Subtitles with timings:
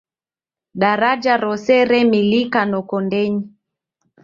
[0.81, 3.43] Daraja rose remilika noko ndenyi.